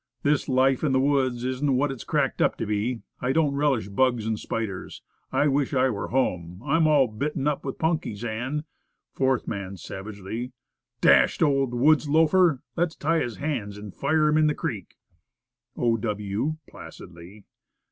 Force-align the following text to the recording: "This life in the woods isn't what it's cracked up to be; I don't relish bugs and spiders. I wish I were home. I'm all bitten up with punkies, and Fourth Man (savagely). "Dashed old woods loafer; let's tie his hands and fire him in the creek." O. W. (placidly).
"This 0.23 0.49
life 0.49 0.83
in 0.83 0.93
the 0.93 0.99
woods 0.99 1.43
isn't 1.43 1.75
what 1.77 1.91
it's 1.91 2.03
cracked 2.03 2.41
up 2.41 2.57
to 2.57 2.65
be; 2.65 3.01
I 3.19 3.31
don't 3.31 3.53
relish 3.53 3.87
bugs 3.87 4.25
and 4.25 4.39
spiders. 4.39 5.03
I 5.31 5.47
wish 5.47 5.75
I 5.75 5.91
were 5.91 6.07
home. 6.07 6.59
I'm 6.65 6.87
all 6.87 7.07
bitten 7.07 7.45
up 7.45 7.63
with 7.63 7.77
punkies, 7.77 8.23
and 8.23 8.63
Fourth 9.13 9.47
Man 9.47 9.77
(savagely). 9.77 10.53
"Dashed 11.01 11.43
old 11.43 11.75
woods 11.75 12.09
loafer; 12.09 12.63
let's 12.75 12.95
tie 12.95 13.19
his 13.19 13.37
hands 13.37 13.77
and 13.77 13.93
fire 13.93 14.27
him 14.27 14.39
in 14.39 14.47
the 14.47 14.55
creek." 14.55 14.95
O. 15.77 15.95
W. 15.97 16.57
(placidly). 16.67 17.45